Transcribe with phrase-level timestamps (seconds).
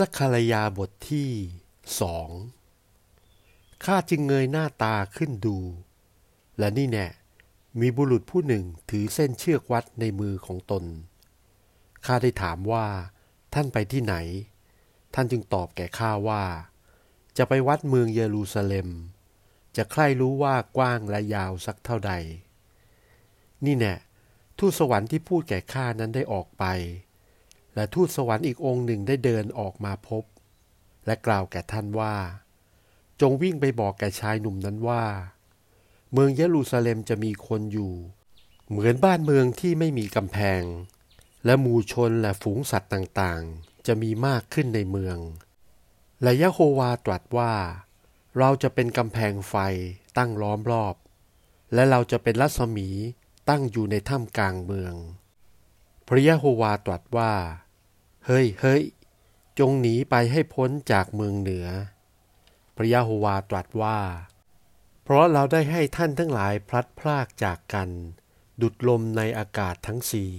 [0.00, 1.30] สักคารยาบทที่
[2.00, 2.28] สอง
[3.84, 5.58] ข้าจึงเงยหน้าตาขึ้นดู
[6.58, 7.06] และนี่แน่
[7.80, 10.84] มีบุรุษผู้หนึ่งถือเส้นเชือกวัดในมือของตน
[12.04, 12.86] ข้าได้ถามว่า
[13.54, 14.14] ท่านไปที่ไหน
[15.14, 16.44] ท่านจึงตอบแก่ข้าว่า
[17.38, 18.88] จะไปวัดเมืองเยรูซาเล็ม
[19.76, 22.12] จะใคร่รู้ว่ากว้างและยาวสักเท่าใด
[23.64, 23.94] นี่แน่
[24.58, 26.64] ทูตสวรรค์ที่พูดแก่ข้านั้นได้ออกไป
[27.76, 30.24] และทูตสวรรค์อีกองค์หนึ่งได้เดินออกมาพบ
[31.06, 32.16] และกล่าวแก่ท่านว่า
[33.20, 35.04] จงวิ่งไปบอกแก่ชายหนุ่มนั้นว่า
[36.12, 37.92] เมืองเยรูซาเล็มจะมีคนอยู่
[38.68, 40.62] เหมือนบ้านเมืองที่ไม่มีกำแพง
[41.44, 45.18] และหมู่ชนและฝูงสัตว์ต่างๆ จะมีมากขึ้นในเมือง
[46.22, 47.54] และยะโฮวาตรัสว่า
[48.38, 49.54] เราจะเป็นกำแพงไฟ
[50.16, 50.94] ตั้งล้อมรอบ
[51.74, 52.88] และเราจะเป็นรัศมี
[53.48, 54.94] ตั้งอยู่ในถ้ำกลางเมือง
[56.06, 57.32] พระยะโฮวาตรัสว่า
[58.28, 58.82] เฮ้ยเฮ้ย
[59.58, 61.66] จงหนีไปให้พ้นจากเมืองเหนือ
[62.76, 63.98] พระยะโฮวาตรัสว่า
[65.02, 67.90] เพราะเราได้ให้ท่านทั้งหลายพลัดพรากจากกัน
[68.62, 70.32] ดุดลมในอากาศทั้งสี่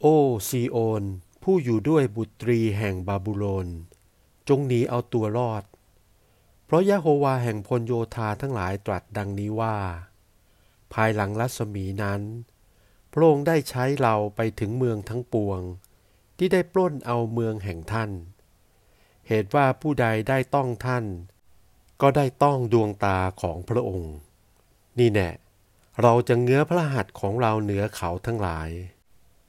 [0.00, 0.16] โอ้
[0.48, 1.02] ซีโอน
[1.42, 3.68] ผู้อยู่ด้วยบุตรีแห่งบาบูโลน
[4.48, 5.64] จงหนีเอาตัวรอด
[6.64, 9.76] เพราะยะโฮวาแห่งพลโยธาทั้งหลายตรัสดังนี้ว่า
[10.92, 12.22] ภายหลังรัศมีนั้น
[13.12, 15.60] พระองค์ได้ใช้เราไปถึงเมืองทั้งปวง
[16.38, 18.10] ที่ได้ปล้นเอาเมืองแห่งท่าน
[19.28, 21.04] เหตุว่าผู้ใดได้ต้องท่าน
[22.00, 24.14] ก็ได้ต้องดวงตาของพระองค์
[24.98, 25.30] นี่แน่
[26.02, 28.70] เราจะเงื้อพระหัตถ์ของเราเหนือเขาทั้งหลาย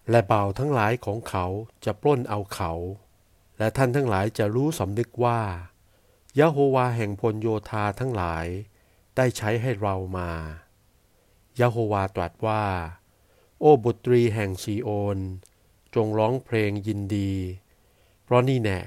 [0.09, 1.45] และเบาทั้งหลายของเขา
[1.86, 2.72] จะปล้นเอาเขา
[3.58, 5.41] และท่านทั้งหลายจะรู้สำนึกว่า
[6.39, 8.45] ยะโฮวาแห่งพลโยธาทั้งหลาย
[9.16, 10.31] ได้ใช้ให้เรามา
[11.59, 12.63] ยะโฮวาตรัสว่า
[13.59, 15.17] โอ้บุตรีแห่งซีโอน
[15.96, 17.34] จงร้องเพลงยินดี
[18.24, 18.80] เพราะนี่แน่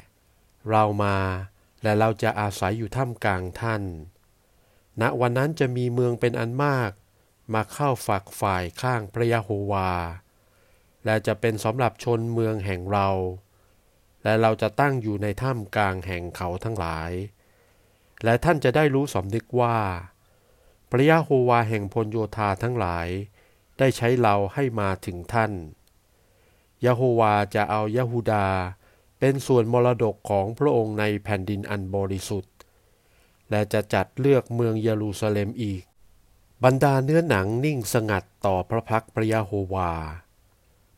[0.71, 1.17] เรามา
[1.83, 3.83] และเราจะอาศัยอยู่ท่ามกลางท่าน
[5.01, 6.91] ณ วันนั้นจะมีเมืองเป็นอันมาก
[7.55, 9.93] มาเข้าฝักฝ่ายข้างพระยะโฮวา
[11.05, 13.09] และจะเป็นสำหรับชนเมืองแห่งเรา
[14.25, 17.11] และเราจะตั้งอยู่ในถ้ำกลางแห่งเขาทั้งหลาย
[18.25, 19.79] และท่านจะได้รู้สำนึกว่า
[20.91, 23.09] พระยะโฮวาแห่งพลโยธาทั้งหลาย
[23.79, 25.53] ได้ใช้เราให้มาถึงท่าน
[26.85, 28.47] ยะโฮวาจะเอายะฮูดา
[29.19, 32.55] เป็นส่วนมรดกของพระองค์ในแผ่นดินอันบริสุทธิ์
[33.51, 35.83] และจะจัดเลือกเมืองเยรูซาเล็มอีก
[36.65, 39.93] บรรดาเนื้อหนังนิ่งสงัดต่อพระพักพระยะโฮวา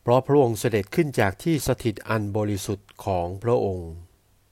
[0.01, 3.91] เพราะพระองค์เสด็จขึ้นจากที่สถิตอันบริสุทธิ์ของพระองค์